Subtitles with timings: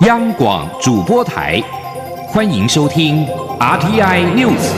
[0.00, 1.60] 央广主播台，
[2.26, 3.24] 欢迎收听
[3.60, 4.72] RTI News。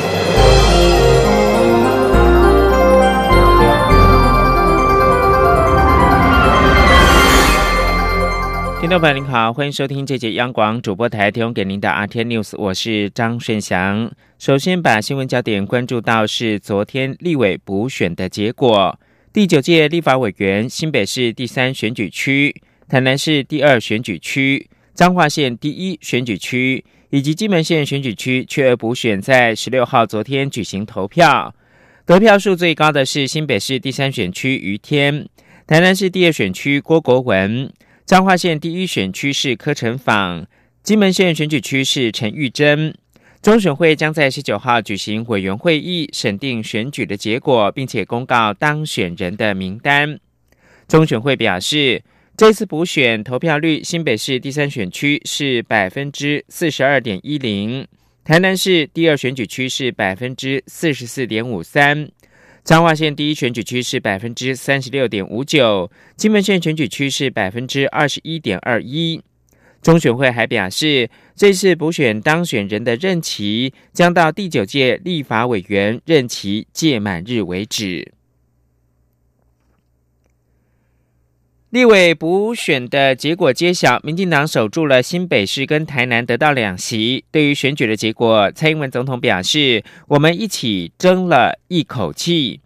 [8.79, 14.13] 听众朋友您好，欢迎收听这节央广主播台提供给您的 RTI News，我是张顺祥。
[14.39, 19.01] 首先把新闻焦点关注到是昨天立委补选的结果，
[19.33, 22.55] 第九届立法委员新北市第三选举区、
[22.87, 24.69] 台南市第二选举区。
[24.97, 31.55] 彰化县第一选举区以及金门县选举区缺额补选在十六号昨天举行投票，
[32.07, 35.29] 得票数最高的是新北市第三选区于天，
[35.67, 37.71] 台南市第二选区郭国文，
[38.07, 40.47] 彰化县第一选区是柯成访，
[40.83, 42.95] 金门县选举区是陈玉珍。
[43.43, 50.19] 中选会将在十九号举行委员会议，审定选举的结果，并且公告当选人的名单。
[50.89, 52.03] 中选会表示。
[52.37, 57.87] 这次补选投票率，新北市第三选区是百分之四十二点一零，
[58.25, 62.11] 台南市第二选举区是百分之四十四点五三，
[62.63, 69.23] 彰化县第一选举区是百分之三十六点五九，金门县选举区是百分之二十一点二一。
[69.81, 78.16] 中选会还表示，这次补选当选人的任期将到第九届立法委员任期届满日为止。
[81.77, 87.23] 立委补选的结果揭晓，民进党守住了新北市跟台南，得到两席。
[87.31, 92.61] 对于选举的结果，蔡英文总统表示：“我们一起争了一口气。”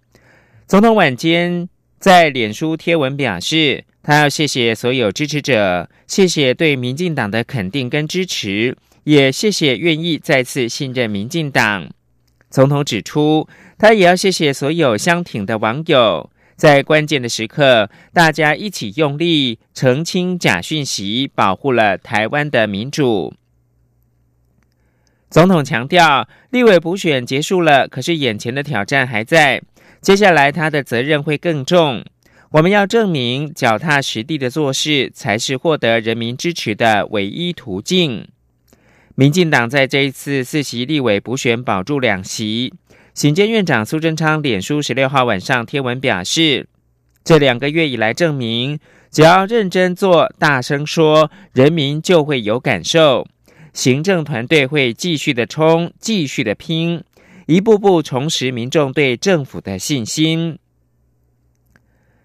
[0.69, 11.91] 总统晚间在脸书贴文表示，他要谢谢所有支持者，谢谢对民进党的肯定跟支持，也谢谢愿意再次信任民进党。
[12.49, 16.31] 总统指出，他也要谢谢所有相挺的网友。
[16.61, 23.33] 在关键的时刻，大家一起用力澄清假讯息，保护了台湾的民主。
[25.31, 29.63] 总统强调，立委补选结束了，可是眼前的挑战还在，
[30.03, 32.05] 接下来他的责任会更重。
[32.51, 38.29] 我们要证明，脚踏实地的做事才是获得人民支持的唯一途径。
[39.15, 42.75] 民进党在这一次四席立委补选保住两席。
[43.13, 46.69] 行监院长苏贞昌脸书十六号晚上贴文表示，
[47.25, 48.79] 这两个月以来证明，
[49.11, 53.27] 只要认真做、大声说，人民就会有感受。
[53.73, 57.03] 行政团队会继续的冲、继续的拼，
[57.47, 60.59] 一步步重拾民众对政府的信心。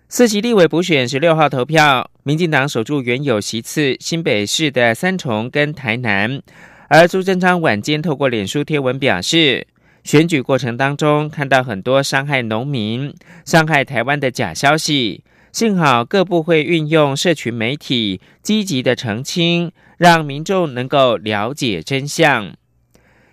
[0.07, 6.41] 四席立委补选十六号投票，民进党守住原有席次，新北市的三重跟台南，
[6.89, 9.67] 而苏贞昌晚间透过脸书贴文表示。
[10.05, 13.11] 选举过程当中，看到很多伤害农民、
[13.43, 22.53] 伤害台湾的假消息，幸好各部会运用社群媒体积极的澄清，让民众能够了解真相。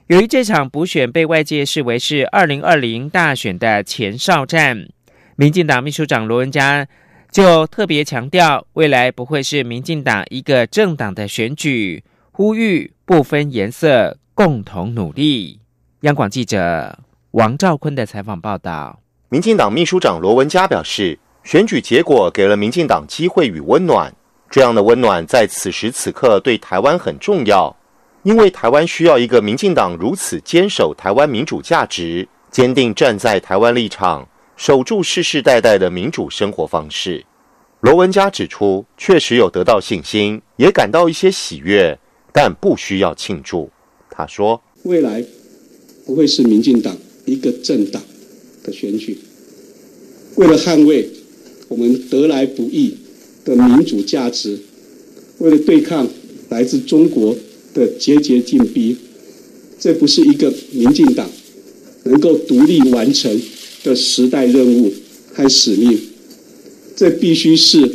[0.06, 4.88] 由于这场补选被外界视为是二零二零大选的前哨战，
[5.36, 6.88] 民进党秘书长罗文嘉
[7.30, 15.61] 就特别强调，未来不会是民进党一个政党的选举，呼吁不分颜色，共同努力。
[16.02, 16.98] 央广记者
[17.30, 18.98] 王兆坤的采访报道：
[19.28, 24.12] 民进党秘书长罗文嘉表示，选举结果给了民进党机会与温暖，
[24.50, 27.76] 这样的温暖在此时此刻对台湾很重要，
[28.24, 34.26] 因为台湾需要一个民进党如此坚守台湾民主价值、坚定站在台湾立场、
[34.56, 37.24] 守住世世代代的民主生活方式。
[37.78, 41.96] 罗文嘉指出，确实有得到信心，也感到一些喜悦，
[42.32, 43.70] 但不需要庆祝。
[44.10, 45.24] 他说：“未来。”
[46.04, 48.02] 不会是民进党一个政党
[48.62, 49.16] 的选举。
[50.36, 51.08] 为了捍卫
[51.68, 52.94] 我们得来不易
[53.44, 54.58] 的民主价值，
[55.38, 56.08] 为了对抗
[56.48, 57.36] 来自中国
[57.74, 58.96] 的节节进逼，
[59.78, 61.30] 这不是一个民进党
[62.04, 63.40] 能够独立完成
[63.84, 64.92] 的时代任务
[65.32, 65.98] 和使命。
[66.94, 67.90] 这必须是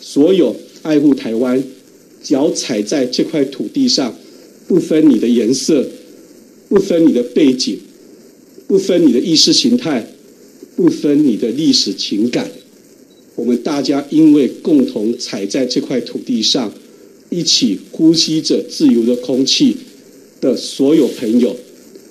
[0.00, 1.62] 所有爱护台湾、
[2.22, 4.16] 脚踩在这块土地上，
[4.66, 5.86] 不分你的颜色。
[6.68, 7.78] 不分你的背景，
[8.66, 10.06] 不分你的意识形态，
[10.76, 12.46] 不分你的历史情感，
[13.36, 16.70] 我们大家因为共同踩在这块土地上，
[17.30, 19.76] 一起呼吸着自由的空气
[20.42, 21.56] 的所有朋友，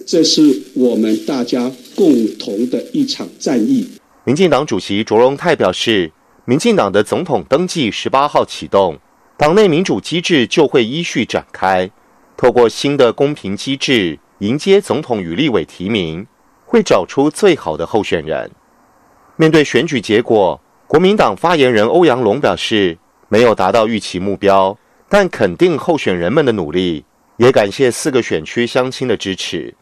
[0.08, 3.86] 这是我们大家共同的一场战役。
[4.26, 6.12] 民进党主席卓荣泰表示，
[6.46, 8.98] 民进党的总统登记十八号启动，
[9.38, 11.92] 党内民主机制就会依序展开，
[12.36, 14.18] 透过新的公平机制。
[14.40, 16.28] 迎接总统与立委提名，
[16.66, 18.52] 会找出最好的候选人。
[19.36, 22.98] 面对选举结果，国民党发言人欧阳龙表示，
[23.30, 24.78] 没有达到预期目标，
[25.10, 27.04] 但肯定候选人们的努力，
[27.38, 29.74] 也感谢四个选区乡亲的支持。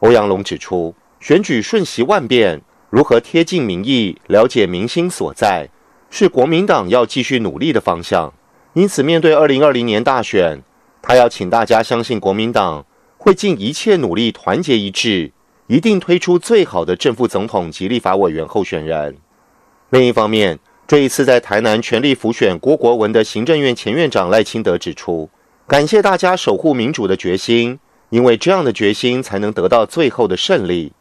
[0.00, 2.60] 欧阳龙指出，选举瞬息万变，
[2.90, 5.66] 如何贴近民意、了解民心所在，
[6.10, 8.30] 是国民党要继续努力的方向。
[8.74, 10.62] 因此，面对二零二零年大选，
[11.00, 12.84] 他要请大家相信国民党
[13.26, 15.32] 会尽一切努力，团结一致，
[15.66, 19.16] 一定推出最好的正副总统及立法委员候选人。
[19.90, 25.28] 另一方面，这一次在台南全力辅选郭国文的行政院前院长赖清德指出，
[25.66, 27.80] 感谢大家守护民主的决心，
[28.10, 30.92] 因为这样的决心才能得到最后的胜利。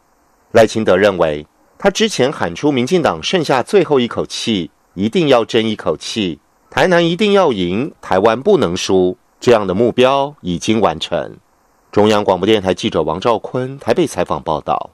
[0.52, 1.46] 赖清德认为，
[1.78, 6.40] 他之前喊出民进党剩下最后一口气，一定要争一口气。
[6.72, 11.38] 台南一定要赢，台湾不能输，这样的目标已经完成。
[11.96, 14.92] 中央广播电台记者王兆坤台北采访报道。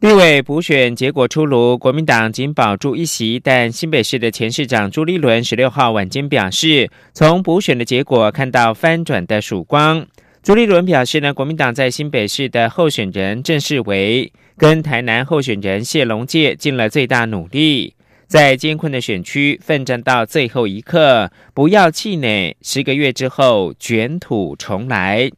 [0.00, 10.04] 立委补选结果出炉，国民党仅保住一席，但新北市的前市长朱立伦十六号晚间表示，从补选的结果看到翻转的曙光。
[10.42, 17.94] 朱立伦表示呢，国民党在新北市的候选人郑世维跟台南候选人谢龙介尽了最大努力。
[18.26, 22.56] 在艰困的选区奋战到最后一刻，不要气馁。
[22.60, 25.30] 十个月之后卷土重来。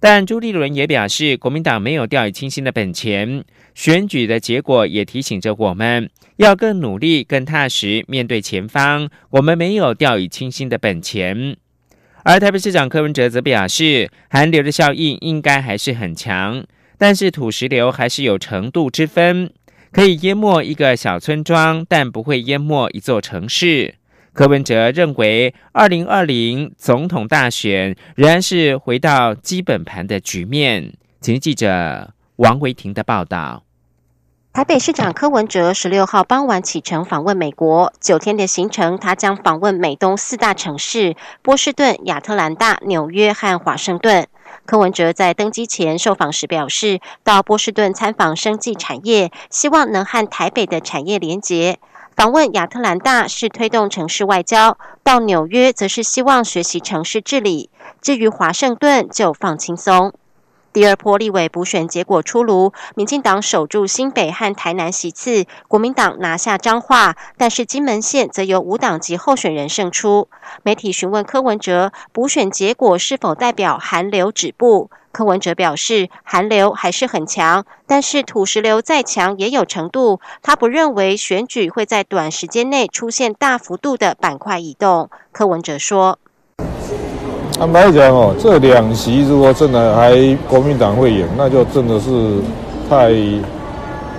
[0.00, 3.44] 但朱立伦也表示，国民党没有掉以轻心的本钱。
[3.74, 9.08] 选举的结果也提醒着我们要更努力、更踏实面对前方。
[9.30, 11.56] 我们没有掉以轻心的本钱。
[12.24, 16.64] 而台北市长柯文哲则表示，寒流的效应应该还是很强，
[16.96, 19.52] 但是土石流还是有程度之分。
[19.92, 23.96] 可以淹没一个小村庄，但不会淹没一座城市。
[24.32, 30.94] 柯文哲认为，二零二零总统大选仍然是回到基本盘的局面。
[31.20, 33.64] 请记者王维婷的报道。
[34.54, 44.26] 台北市长柯文哲十六号傍晚启程访问美国，九天的行程，他将访问美东四大城市：波士顿、亚特兰大、纽约和华盛顿。
[44.72, 51.74] 柯文哲在登机前受访时表示，到波士顿参访生技产业，希望能和台北的产业连结；
[52.16, 57.68] 访问亚特兰大是推动城市外交；到纽约则是希望学习城市治理；
[58.00, 60.14] 至于华盛顿，就放轻松。
[60.72, 70.28] 第二波立委补选结果出炉，民进党守住新北和台南席次，国民党拿下彰化，但是金门县则由无党籍候选人胜出。
[70.62, 74.90] 媒体询问柯文哲，补选结果是否代表寒流止步？
[75.12, 80.20] 柯文哲表示，寒流还是很强，但是土石流再强也有程度。
[80.40, 85.10] 他不认为选举会在短时间内出现大幅度的板块移动。
[85.32, 86.18] 柯文哲说。
[87.62, 92.10] 坦白讲哦，这两席如果真的还国民党会赢，那就真的是
[92.90, 93.12] 太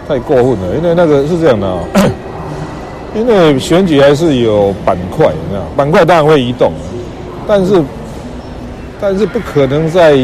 [0.07, 0.77] 太过分了。
[0.77, 1.79] 因为那个是这样的啊，
[3.13, 6.71] 因为选举还是有板块，你知道，板块当然会移动，
[7.45, 7.83] 但是
[9.01, 10.17] 但是不可能在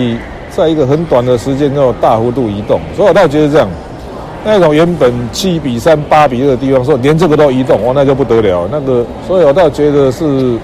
[0.50, 2.80] 在一个很短的时间内大幅度移动。
[2.96, 3.68] 所以我倒觉得这样，
[4.46, 8.66] 那种原本七比三、八比二的地方，说连这个都移动，哇，那就不得了。
[8.72, 10.58] 那个，所以我倒觉得是。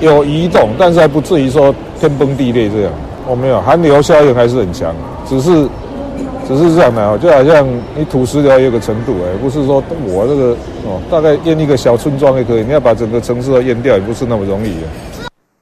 [0.00, 2.92] 有移动，但是还不至于说天崩地裂这样。
[3.26, 4.94] 我没有寒流效应还是很强，
[5.26, 5.68] 只是
[6.46, 10.56] 只是这样的，就好像你土石流有个程度，哎，不是说我这个
[10.86, 14.72] 哦，大概淹一个小村庄也可以，你要把整个城市都淹掉，也不是那么容易。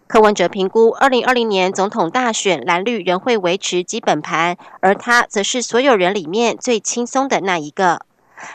[0.06, 7.98] 柯文哲评估，二零二零年总统大选蓝绿仍会维持基本盘，而他则是所有人里面最轻松的那一个。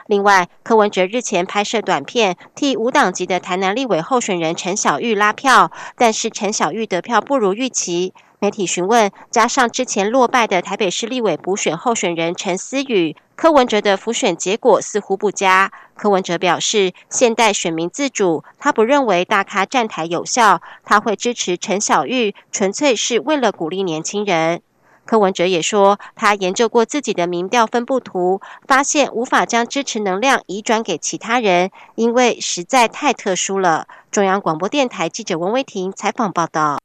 [0.08, 8.14] 另外，柯文哲日前拍摄短片，替无党籍的台南立委候选人陈小玉拉票，但是陈小玉得票不如预期。
[8.40, 15.72] 媒体询问，加上之前落败的台北市立委补选候选人陈思宇，柯文哲的浮选结果似乎不佳。
[15.96, 24.64] 柯文哲表示，现代选民自主，他不认为大咖站台有效，他会支持陈小玉，纯粹是为了鼓励年轻人。
[25.06, 33.88] 柯文哲也说，他研究过自己的民调分布图，发现无法将支持能量移转给其他人，因为实在太特殊了。
[34.10, 36.80] 中央广播电台记者文威婷采访报道。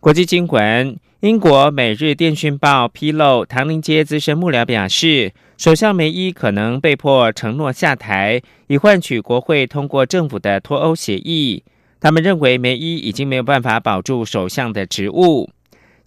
[0.00, 11.62] 国际新闻：英国《每日电讯报》披露，唐宁街资深幕僚表示，首相梅伊可能被迫承诺下台，以换取国会通过政府的脱欧协议。
[12.00, 15.50] 他们认为梅伊已经没有办法保住首相的职务。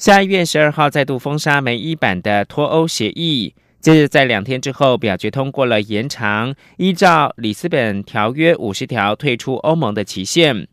[0.03, 10.67] 下议院十二号再度封杀梅伊版的脱欧协议，接着在两天之后表决通过了延长依照里斯本条约五十条退出欧盟的期限。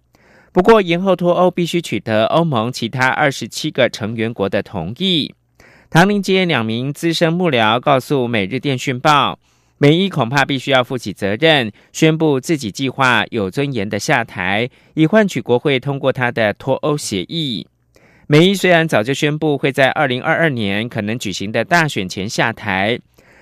[0.51, 5.33] 不过，延后脱欧必须取得欧盟其他二十七个成员国的同意。
[5.91, 9.35] 唐宁街两名资深幕僚告诉《每日电讯报》，
[9.79, 17.69] 美伊恐怕必须要负起责任，宣布自己计划有尊严的下台，以换取国会通过他的脱欧协议。
[18.33, 23.01] 美伊虽然早就宣布会在二零二二年可能举行的大选前下台，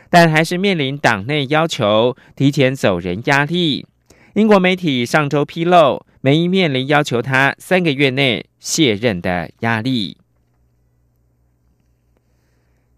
[0.08, 3.86] 但还是面临党内要求提前走人压力。
[4.32, 10.16] 英国媒体上周披露，梅伊面临要求他三个月内卸任的压力。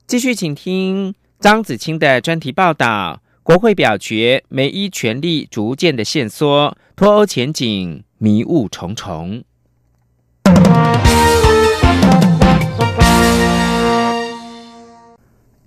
[0.07, 3.21] 继续，请听张子清的专题报道。
[3.43, 9.43] 国会表决，梅伊权力逐渐的限缩，脱欧前景迷雾重重。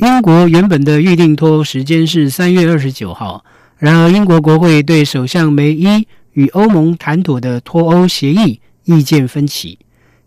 [0.03, 3.45] 英国原本的预定脱欧时间是三月二十九号，
[3.77, 9.79] 然而英国国会对首相梅伊与欧盟谈妥的脱欧协议意见分歧，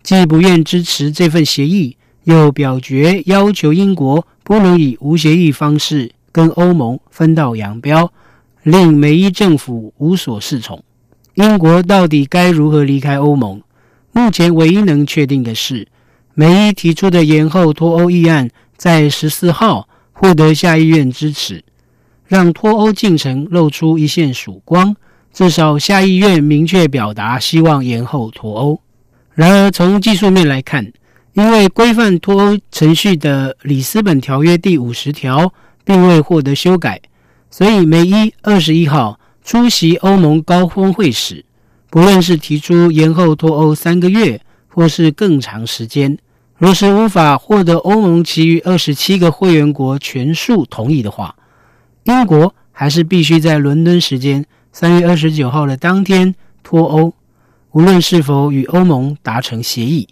[0.02, 6.10] 既不愿支持这份协议，又表决要求英国不能以无协议方式。
[6.32, 8.10] 跟欧盟分道扬镳，
[8.62, 10.82] 令美伊政府无所适从。
[11.34, 13.60] 英国到底该如何离开欧盟？
[14.12, 15.86] 目前唯一能确定的是，
[16.32, 21.64] 梅伊提出的延后脱欧议案在十四号获得下议院支持，
[22.26, 24.94] 让脱欧进程露出一线曙光。
[25.32, 28.80] 至少下议院明确表达希望延后脱欧。
[29.34, 30.92] 然而，从技术面来看，
[31.34, 35.52] 因为规范脱欧程序的里斯本条约第五十条。
[35.86, 37.00] 并未获得修改，
[37.48, 41.44] 所以梅伊二十一号出席欧盟高峰会时，
[41.90, 46.18] 不论是提出延后脱欧三个月，或是更长时间，
[46.58, 51.34] 若是无法获得欧盟其余二十七个会员国全数同意的话，
[52.04, 57.14] 英国还是必须在伦敦时间三月二十九号的当天脱欧，
[57.72, 60.08] 无论是否与欧盟达成协议。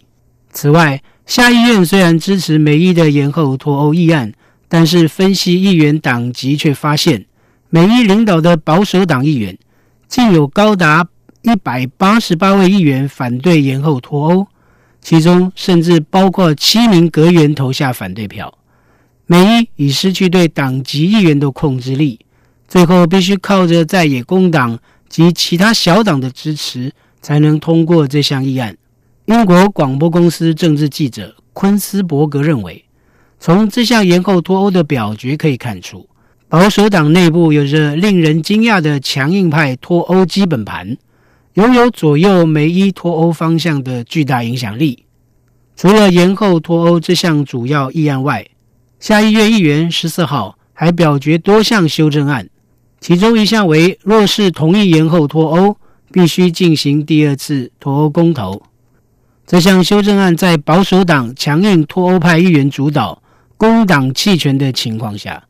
[0.51, 4.33] 此外，下议院虽然支持梅伊的延后脱欧议案。
[4.67, 7.27] 但是，分析议员党籍却发现，
[7.69, 9.55] 美伊领导的保守党议员
[10.07, 11.07] 竟有高达
[11.43, 14.47] 一百八十八位议员反对延后脱欧，
[15.05, 18.51] 其中甚至包括七名阁员投下反对票。
[19.27, 19.37] 美
[19.77, 22.19] 伊已失去对党籍议员的控制力，
[22.67, 28.75] 最后必须靠着在野工党及其他小党的支持，才能通过这项议案。
[29.25, 32.83] 英国广播公司政治记者昆斯伯格认为。
[33.39, 36.09] 从这项延后脱欧的表决可以看出，
[36.49, 40.97] 保守党内部有着令人惊讶的强硬派脱欧基本盘，
[41.55, 45.05] 拥有左右梅伊脱欧方向的巨大影响力。
[45.77, 48.45] 除了延后脱欧这项主要议案外，
[48.99, 52.49] 下议院议员十四号还表决多项修正案，
[52.99, 55.77] 其中一项为若是同意延后脱欧，
[56.11, 58.61] 必须进行第二次脱欧公投。
[59.45, 63.21] 这项修正案在保守党强硬脱欧派议员主导。
[63.57, 65.41] 工党弃权的情况下，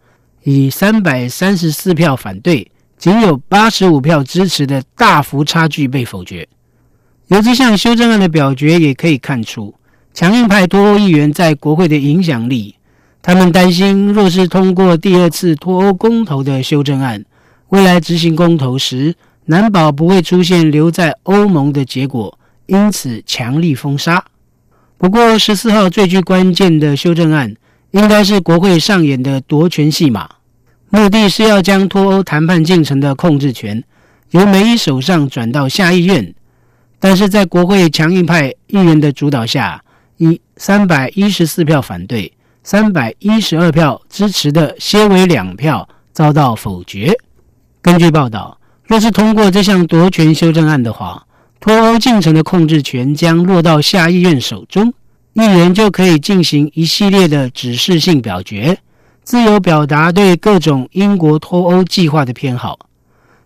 [0.43, 6.47] 以三百三十四票反对，仅有八十五票支持的大幅差距被否决。
[7.27, 9.73] 由这项修正案的表决也可以看出，
[10.13, 12.75] 强硬派脱欧议员在国会的影响力。
[13.21, 17.23] 他们担心，若是通过第二次脱欧公投的修正案，
[17.69, 22.37] 未来执行公投时，难保不会出现留在欧盟的结果，
[22.67, 24.23] 因此强力封杀。
[24.97, 27.55] 不过，十四号最具关键的修正案。
[27.91, 30.29] 应该是国会上演的夺权戏码，
[30.95, 33.83] 目的是要将脱欧谈判进程的控制权
[34.31, 36.33] 由梅伊手上转到下议院。
[36.99, 39.83] 但是在国会强硬派议员的主导下，
[40.15, 42.31] 以三百一十四票反对、
[42.63, 47.13] 三百一十二票支持的些微两票遭到否决。
[47.81, 51.27] 根据报道，若是通过这项夺权修正案的话，
[51.59, 54.93] 脱欧进程的控制权将落到下议院手中。
[55.33, 58.77] 议员就可以进行一系列的指示性表决，
[59.25, 62.77] 自由表达对各种英国脱欧计划的偏好。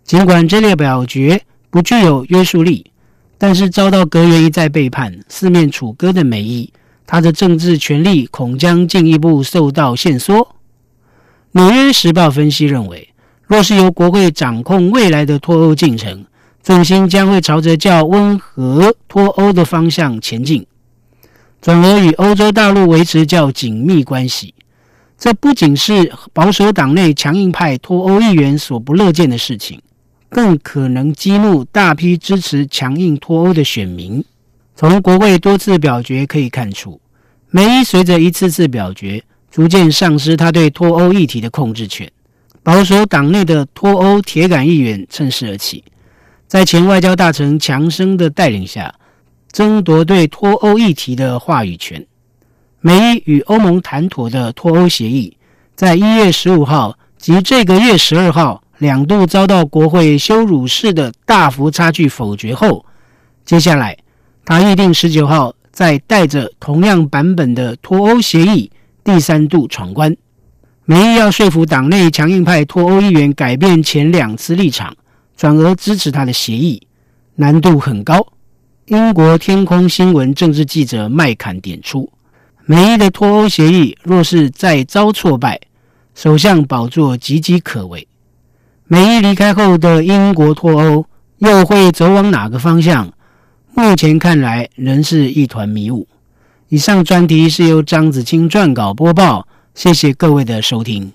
[0.03, 2.91] 尽管这列表决不具有约束力，
[3.38, 6.74] 但是遭到阁员一再背叛、四面楚歌的美意，
[7.07, 10.55] 他的政治权力恐将进一步受到限缩。
[11.53, 13.07] 纽约时报分析认为，
[13.48, 16.25] 若是由国会掌控未来的脱欧进程，
[16.62, 20.67] 重心将会朝着较温和脱欧的方向前进。
[21.62, 24.53] 转而与欧洲大陆维持较紧密关系，
[25.19, 29.81] 这不仅是保守党内强硬派脱欧议员所不乐见的事情，
[30.29, 34.23] 更可能激怒大批支持强硬脱欧的选民。
[34.77, 37.01] 从国会多次表决可以看出，
[37.49, 39.21] 梅伊随着一次次表决，
[39.51, 42.09] 逐渐丧失他对脱欧议题的控制权。
[42.63, 45.83] 保守党内的脱欧铁杆议员趁势而起，
[46.47, 48.95] 在前外交大臣强生的带领下。
[49.51, 52.05] 争夺对脱欧议题的话语权。
[52.81, 55.36] 美伊与欧盟谈妥的脱欧协议，
[55.75, 62.86] 在一月十五号及这个月十二号两度遭到国会羞辱式的大幅差距否决后，
[63.43, 63.98] 接下来
[64.45, 68.71] 他预定十九号再带着同样版本的脱欧协议
[69.03, 70.15] 第三度闯关。
[70.86, 74.95] 梅意要说服党内强硬派脱欧议员改变前两次立场，
[75.36, 76.81] 转而支持他的协议，
[77.36, 78.25] 难度很高。
[78.86, 82.09] 英国天空新闻政治记者麦坎点出，
[82.71, 85.59] 美意的脱欧协议若是再遭挫败，
[86.13, 88.07] 首相宝座岌岌可危。
[88.85, 91.03] 美意离开后的英国脱欧
[91.39, 93.11] 又会走往哪个方向？
[93.73, 96.07] 目前看来仍是一团迷雾。
[96.67, 101.11] 以上专题是由张子清撰稿播报，谢谢各位的收听。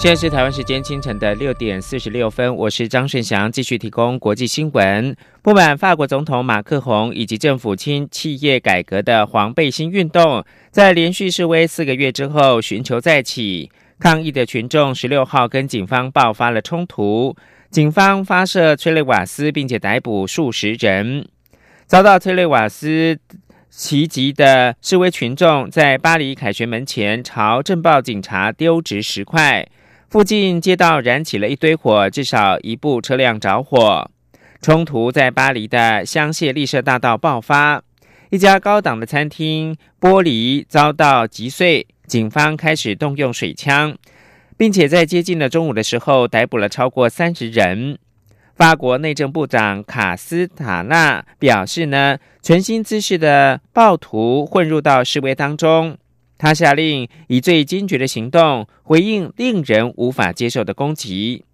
[0.00, 5.16] 现在是台湾时间清晨的六点四十六分，我是张顺祥，继续提供国际新闻。
[5.42, 13.72] 不满法国总统马克宏以及政府亲企业改革的黄背心运动，在连续示威四个月之后，寻求再起。
[13.98, 17.34] 抗议的群众十六号跟警方爆发了冲突，
[17.68, 21.26] 警方发射催泪瓦斯，并且逮捕数十人。
[21.88, 23.18] 遭到催泪瓦斯
[23.68, 29.68] 袭击的示威群众，在巴黎凯旋门前朝镇暴警察丢掷石块。
[30.10, 34.10] 附近街道燃起了一堆火，至少一部车辆着火。
[34.62, 37.82] 冲突在巴黎的香榭丽舍大道爆发，
[38.30, 43.94] 一家高档的餐厅玻璃遭到击碎，警方开始动用水枪，
[44.56, 47.98] 并且在接近了中午的时候逮捕了超过三十人。
[48.56, 55.98] 法国内政部长卡斯塔纳表示呢，全新姿势的暴徒混入到示威当中。
[56.38, 61.44] 他下令以最坚决的行动回应令人无法接受的攻击。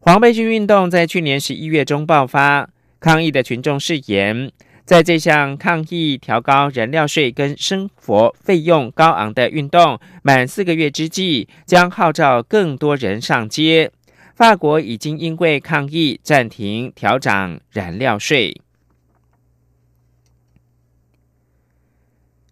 [0.00, 2.68] 黄背心运动在去年十一月中爆发，
[3.00, 4.50] 抗议的群众誓言，
[4.84, 13.90] 在这项抗议调高燃料税跟生活费用高昂的运动满四个月之际，将号召更多人上街。
[14.34, 18.60] 法国已经因为抗议暂停调涨燃料税。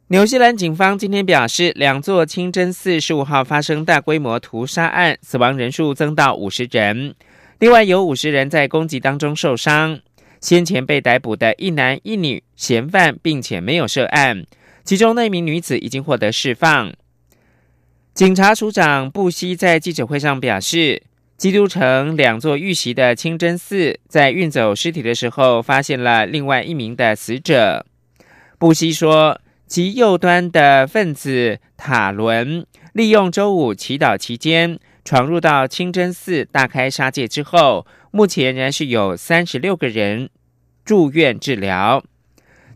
[0.08, 7.14] 纽西兰警方今天表示，两座清真寺十五号发生大规模屠杀案，死亡人数增到五十人，
[7.58, 9.98] 另外有五十人在攻击当中受伤。
[10.42, 14.44] 先前被逮捕的一男一女嫌犯，并且没有涉案，
[14.84, 16.92] 其中那名女子已经获得释放。
[18.12, 21.02] 警察署长布希在记者会上表示，
[21.38, 27.86] 基督城两座遇袭的清真寺在运走尸体的时候，发现了另外一名的死者。
[28.58, 29.40] 布希说。
[29.66, 40.30] 其右端的分子塔伦利用周五祈祷期间闯入到清真寺大开杀戒之后，目前仍然是有三十六个人
[40.84, 42.04] 住院治疗。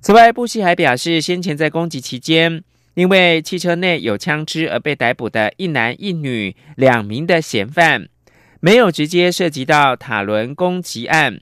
[0.01, 2.63] 此外，布希还表示，先前在攻击期间，
[2.95, 8.09] 因为汽车内有枪支而被逮捕的一男一女两名的嫌犯，
[8.61, 11.41] 没有直接涉及到塔伦攻击案。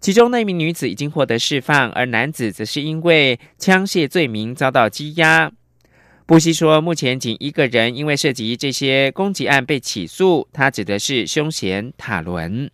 [0.00, 5.50] 其中那名女子已经获得释放，而男子则是因为枪械罪名遭到羁押。
[6.24, 12.70] 布希说，目前仅一个人因为涉及这些攻击案被起诉，他指的是凶嫌塔伦。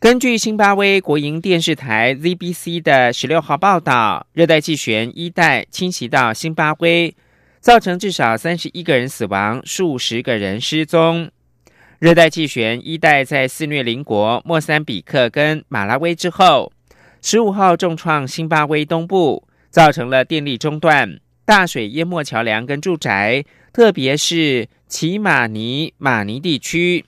[0.00, 7.14] 根据新巴威国营电视台 ZBC 的十六号报道，热带气旋一代侵袭到新巴威，
[7.60, 11.30] 造成至少三十一个人死亡，数十个人失踪。
[12.02, 16.72] 热带气旋伊代在肆虐邻国莫桑比克跟马拉维之后，
[17.22, 27.04] 十五号重创新巴威东部，造成了电力中断、大水淹没桥梁跟住宅，特别是奇马尼马尼地区。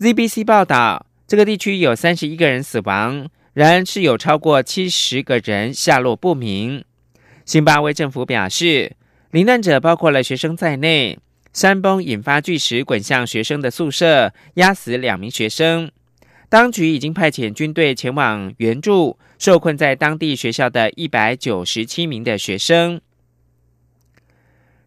[0.00, 6.82] ZBC 报道，这个地区有三十一个人死亡，然是有超过七十个人下落不明。
[7.44, 8.96] 新巴威政府表示，
[9.30, 11.18] 罹难者包括了学生在内。
[11.56, 15.90] 山崩引发巨石滚向学生的宿舍，压死两名学生。
[16.50, 23.00] 当局已经派遣军队前往援助受困在当地学校的一百九十七名的学生。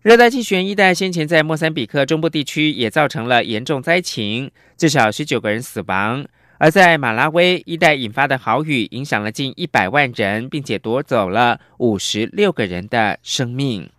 [0.04, 6.24] 热带气旋一带先前在莫桑比克中部地区也造成了严重灾情，至少十九个人死亡；
[6.60, 13.90] 而在马拉维一带引发的豪雨影响了近一百万人，并且夺走了五十六个人的生命。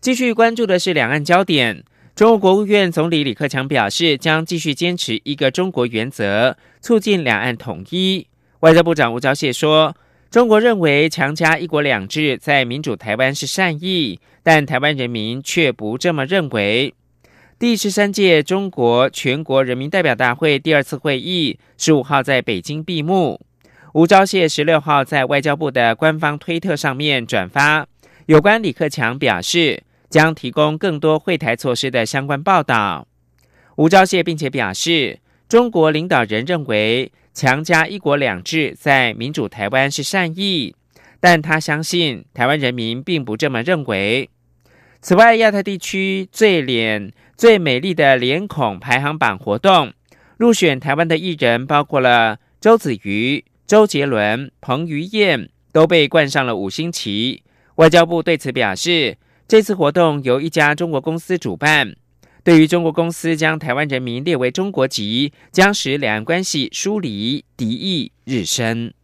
[0.00, 1.84] 继续关注的是两岸焦点。
[2.14, 8.26] 中国国务院总理李克强表示，将继续坚持一个中国原则，促进两岸统一。
[8.60, 9.94] 外交部长吴钊燮说
[10.30, 16.94] ：“中国认为强加一国两制在民主台湾是善意，但台湾人民却不这么认为。”
[17.58, 23.38] 第十三届中国全国人民代表大会第二次会议十五号在北京闭幕。
[23.92, 27.86] 吴钊燮十六号在外交部的官方推特上面转发
[28.24, 29.82] 有关李克强表示。
[30.10, 33.06] 将提供更多会台措施的相关报道。
[33.76, 40.74] 吴钊燮并且表示，中国领导人认为强加一国两制在民主台湾是善意，
[41.20, 44.28] 但他相信台湾人民并不这么认为。
[45.00, 49.92] 此外，亚太地区最脸最美丽的脸孔排行榜活动
[50.36, 57.42] 入选台湾的艺人包括了周子瑜、周杰伦、彭于晏，都被冠上了五星旗。
[57.76, 59.16] 外交部对此表示。
[59.50, 61.96] 这次活动由一家中国公司主办，
[62.44, 68.94] 对于中国公司将台湾人民列为中国籍，将使两岸关系疏离、敌意日深。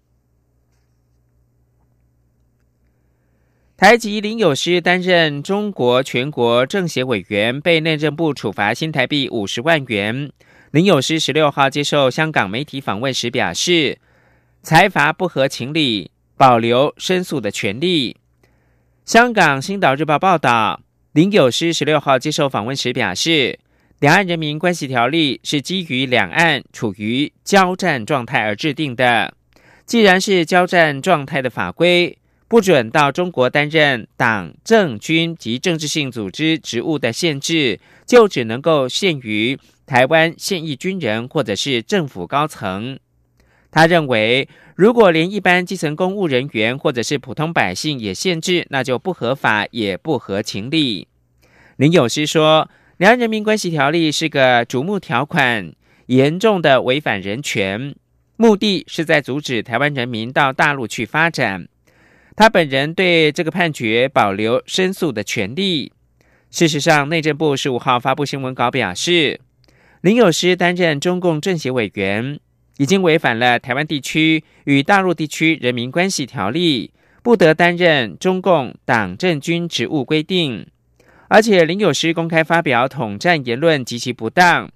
[3.76, 10.30] 台籍林友师担任中国全国政协委员，被内政部处罚新台币五十万元。
[10.70, 13.98] 林友师十六号接受香港媒体访问时表示，
[14.62, 18.18] 财阀不合情理，保留申诉的权利。
[19.06, 20.80] 香港《星岛日报》报道，
[21.12, 23.56] 林有师十六号接受访问时表示，
[24.00, 29.32] 两岸人民关系条例是基于两岸处于交战状态而制定的。
[29.86, 42.98] 既然是交战状态的法规，不准到中国担任党政军及政治性组织职务的限制，就只能够限于台湾现役军人或者是政府高层。
[43.76, 44.48] 他认为。
[44.74, 51.08] 如果连一般基层公务人员或者是普通百姓也限制，那就不合法也不合情理。
[51.76, 55.72] 林有诗说，《两岸人民关系条例》是个瞩目条款，
[56.08, 57.94] 严重的违反人权，
[58.36, 61.66] 目的是在阻止台湾人民到大陆去发展。
[62.36, 65.90] 他本人对这个判决保留申诉的权利。
[66.50, 69.40] 事实上，内政部十五号发布新闻稿表示，
[70.02, 72.38] 林有诗担任中共政协委员。
[72.78, 80.66] 已经违反了台湾地区与大陆地区人民关系条例，不得担任中共党政军职务规定，
[81.28, 84.70] 而且林有师公开发表统战言论极其不当，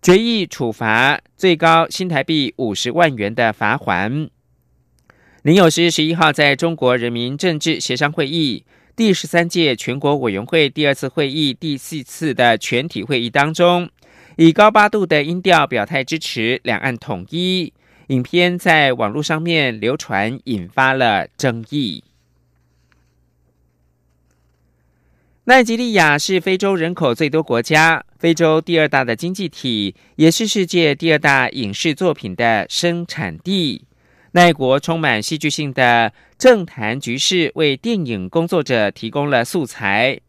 [0.00, 4.30] 决议处罚最高新台币五十万元的罚还。
[5.42, 13.90] 林有师十一号在中国人民政治协商会议第十三届全国委员会第二次会议第四次的全体会议当中。
[14.36, 17.72] 以高八度的音调表态支持两岸统一，
[18.08, 22.02] 影片在网络上面流传，引发了争议。
[25.44, 33.84] 奈及利亚是非洲人口最多国家，非洲第二大的经济体，也是世界第二大影视作品的生产地。
[34.34, 40.20] 奈国充满戏剧性的政坛局势，为电影工作者提供了素材。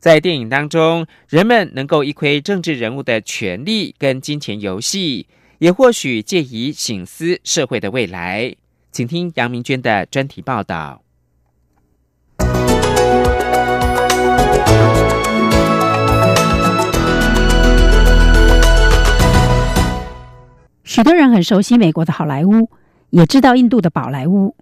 [0.00, 5.26] 在电影当中，人们能够一窥政治人物的权力跟金钱游戏，
[5.58, 8.56] 也或许借以醒思社会的未来。
[8.90, 11.02] 请听杨明娟的专题报道。
[20.82, 22.70] 许多人很熟悉美国的好莱坞，
[23.10, 24.56] 也知道印度的宝莱坞，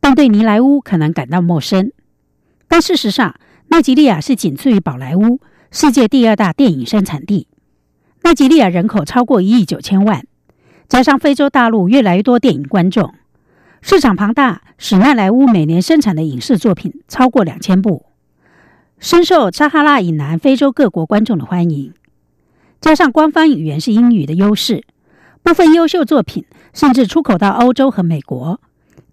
[0.00, 1.90] 但对尼莱坞可能感到陌生。
[2.68, 3.34] 但事实上，
[3.72, 7.46] 奈及利亚是仅次于宝莱坞世界第二大电影生产地。
[8.22, 10.26] 奈及利亚人口超过一亿九千万，
[10.90, 13.14] 加上非洲大陆越来越多电影观众，
[13.80, 18.04] 市场庞大，使奈莱坞每年生产的影视作品超过两千部，
[18.98, 21.94] 深受撒哈拉以南非洲各国观众的欢迎。
[22.78, 24.84] 加上官方语言是英语的优势，
[25.42, 28.60] 部分优秀作品甚至出口到欧洲和美国，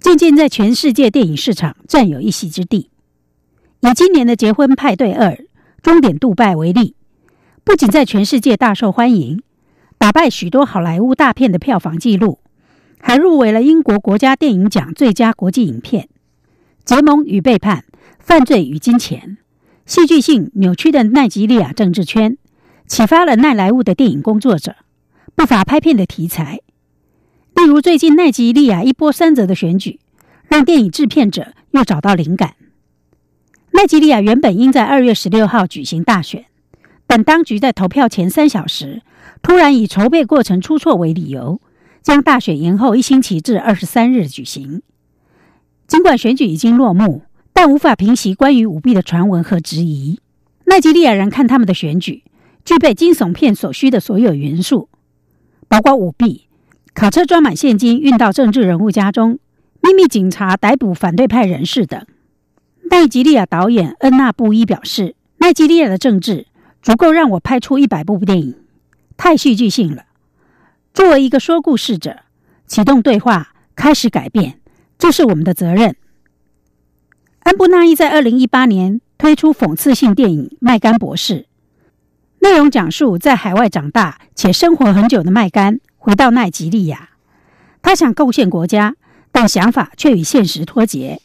[0.01, 2.89] 渐渐在全世界电影市场占有一席之地。
[3.81, 5.37] 以今年的《结婚派对二：
[5.81, 6.95] 终点杜拜》为例，
[7.63, 9.41] 不仅在全世界大受欢迎，
[9.97, 12.39] 打败许多好莱坞大片的票房纪录，
[12.99, 16.09] 还入围了英国国家电影奖最佳国际影片。
[16.83, 17.85] 结盟与背叛、
[18.19, 19.37] 犯罪与金钱，
[19.85, 22.37] 戏剧性扭曲的奈及利亚政治圈，
[22.85, 24.75] 启发了奈莱坞的电影工作者
[25.35, 26.59] 不乏拍片的题材。
[27.55, 29.99] 例如，最近奈及利亚一波三折的选举，
[30.49, 32.55] 让电影制片者又找到灵感。
[33.71, 36.45] 奈及利亚原本应在二月十六号举行大选，
[37.07, 39.01] 但当局在投票前三小时
[39.41, 41.61] 突然以筹备过程出错为理由，
[42.01, 44.81] 将大选延后一星期至二十三日举行。
[45.87, 50.19] 尽管选举已经落幕，但无法平息关于舞弊的传闻和质疑。
[50.65, 52.23] 奈及利亚人看他们的选举
[52.63, 54.89] 具备惊悚片所需的所有元素，
[55.67, 56.47] 包括舞弊、
[56.93, 59.39] 卡车装满现金运到政治人物家中、
[59.81, 62.05] 秘密警察逮捕反对派人士等。
[62.91, 66.47] 奈吉利亚导演恩纳布伊表示：“奈吉利亚的政治
[66.81, 68.55] 足够让我拍出一百部电影，
[69.15, 70.05] 太戏剧性了。
[70.93, 72.17] 作为一个说故事者，
[72.65, 74.59] 启动对话，开始改变，
[74.97, 75.95] 这是我们的责任。”
[77.41, 81.33] 安布纳伊在二零一八年推出讽刺性电影《麦甘博士》，
[82.39, 87.09] 内容讲述在海外长大且生活很久的麦甘回到奈吉利亚，
[87.83, 88.95] 他想构建国家，
[89.31, 91.21] 但想法却与现实脱节。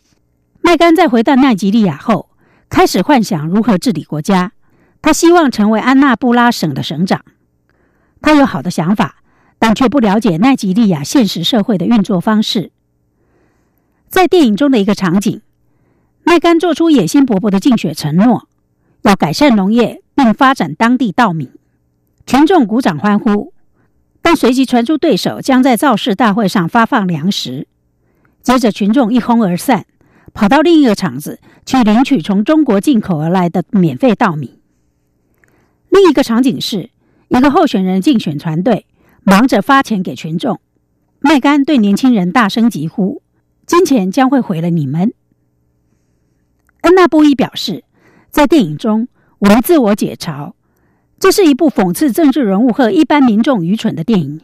[0.67, 2.31] 麦甘在回到奈及利亚后，
[2.71, 4.53] 开始幻想如何治理国家。
[5.03, 7.23] 他希望成为安纳布拉省的省长。
[8.23, 9.17] 他有好的想法，
[9.59, 12.73] 但却不了解奈及利亚现实社会的运作方式。
[14.09, 15.43] 在电影中的一个场景。
[16.23, 18.49] 麦甘做出野心勃勃的竞选承诺，
[19.03, 21.51] 要改善农业并发展当地稻米，
[22.27, 23.53] 群众鼓掌欢呼。
[24.23, 27.69] 但随即传出对手将在造势大会上发放粮食，
[28.41, 29.85] 接着群众一哄而散，
[30.35, 34.59] 跑到另一个场子去领取从中国进口而来的免费稻米。
[35.89, 36.91] 另一个场景是
[37.29, 38.85] 一个候选人竞选团队
[39.23, 40.61] 忙着发钱给群众，
[41.21, 43.23] 麦甘对年轻人大声疾呼
[43.65, 45.15] ：“金钱将会毁了你们。”
[46.83, 47.85] 恩纳布伊表示，
[48.29, 50.53] 在电影中，我们自我解嘲，
[51.19, 54.41] 这是一部讽刺政治人物和一般民众愚蠢的电影。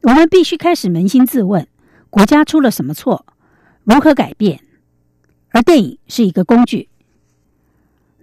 [0.00, 1.68] 我们必须开始扪心自问：
[2.10, 3.26] 国家出了什么错？
[3.84, 4.60] 如何改变？
[5.54, 6.88] 而电影是一个工具。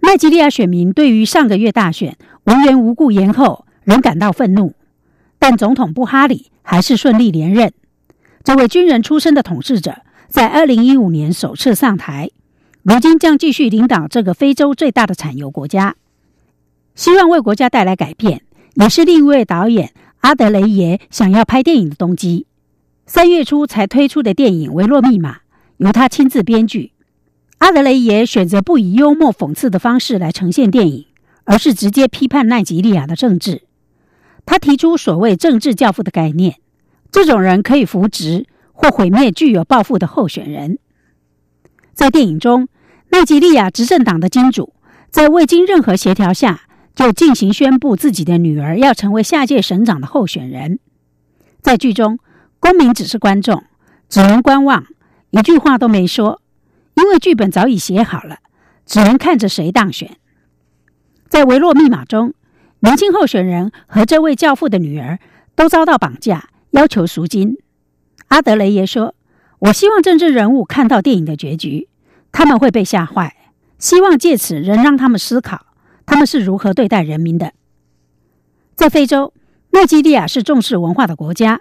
[0.00, 4.74] 奈吉利亚选民对于上个月大选无缘无故延后仍感到愤怒，
[5.38, 7.72] 但总统布哈里还是顺利连任。
[8.44, 12.30] 这位军人出身的统治者在二零一五年首次上台。
[12.82, 15.96] 如今将继续领导这个非洲最大的产油国家，
[16.94, 18.42] 希望为国家带来改变，
[18.74, 22.44] 也是另一位导演阿德雷耶想要拍电影的动机。
[23.06, 25.36] 三月初才推出的电影《维洛密码》
[25.78, 26.92] 由他亲自编剧。
[27.62, 31.06] 阿德雷耶选择不以幽默讽刺的方式来呈现电影，
[31.44, 33.62] 而是直接批判奈及利亚的政治。
[34.44, 36.56] 他提出所谓“政治教父”的概念，
[37.12, 40.80] 这种人可以扶植或毁灭具有抱负的候选人。
[41.92, 42.66] 在电影中，
[43.10, 44.74] 奈及利亚执政党的金主
[45.08, 46.62] 在未经任何协调下
[46.96, 50.80] 就进行宣布自己的女儿要成为下届省长的候选人。
[51.60, 52.18] 在剧中，
[52.58, 53.62] 公民只是观众，
[54.08, 54.84] 只能观望，
[55.30, 56.41] 一句话都没说，
[56.94, 58.38] 因为剧本早已写好了，
[58.86, 60.16] 只能看着谁当选。
[61.28, 62.34] 在维洛密码中，
[62.80, 65.18] 年轻候选人和这位教父的女儿
[65.54, 67.56] 都遭到绑架，要求赎金。
[68.28, 69.14] 阿德雷耶说。
[69.66, 71.88] 我希望政治人物看到电影的结局，
[72.32, 73.36] 他们会被吓坏。
[73.78, 75.66] 希望借此仍让他们思考，
[76.04, 77.52] 他们是如何对待人民的。
[78.74, 79.32] 在非洲，
[79.70, 81.60] 奈及利亚是重视文化的国家，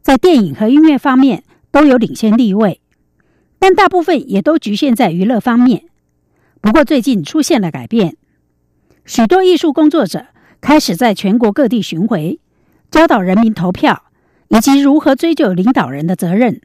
[0.00, 2.79] 在电影和音乐方面都有领先地位，
[3.60, 5.84] 但大部分也都局限在娱乐方面。
[6.60, 8.16] 不过最近出现了改变，
[9.04, 10.26] 许多艺术工作者
[10.60, 12.40] 开始在全国各地巡回，
[12.90, 14.04] 教导人民投票
[14.48, 16.60] 以及如何追究领导人的责任。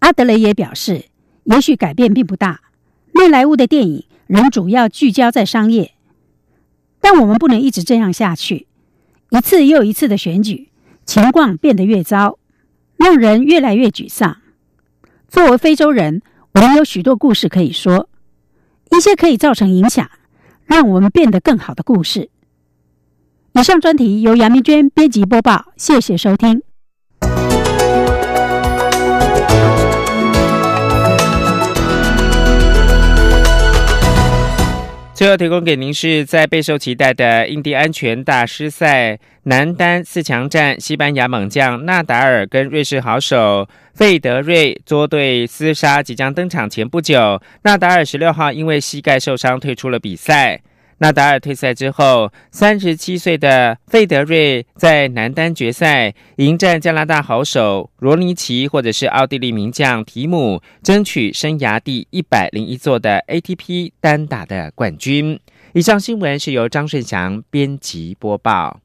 [0.00, 1.06] 阿德雷也表示，
[1.44, 2.60] 也许改变并不大。
[3.14, 5.92] 内莱坞的电影仍主要聚焦在商业，
[7.00, 8.66] 但我们不能一直这样下去。
[9.30, 10.68] 一次又一次的选举，
[11.06, 12.38] 情况变得越糟，
[12.96, 14.41] 让人越来越沮丧。
[15.32, 16.20] 作为非洲人，
[16.52, 18.06] 我们有许多故事可以说，
[18.90, 20.10] 一些可以造成影响，
[20.66, 22.28] 让我们变得更好的故事。
[23.54, 26.62] 以上专题由杨明娟编辑播报，谢谢收听。
[35.22, 50.60] 最后提供给您是在备受期待的印第安全大师赛男单四强战，西班牙猛将纳达尔跟瑞士好手费德瑞作对厮杀，即将登场前不久，纳达尔十六号因为膝盖受伤退出了比赛。
[51.02, 65.40] 纳达尔退赛之后，三十七岁的费德瑞在男单决赛迎战加拿大好手罗尼奇，或者是奥地利名将提姆，争取生涯第一百零一座的 ATP 单打的冠军。
[65.72, 68.78] 以上新闻是由张顺祥编辑播报。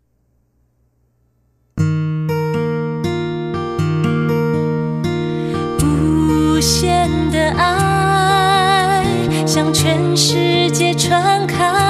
[5.79, 9.05] 无限的爱
[9.45, 11.86] 向全世界传开。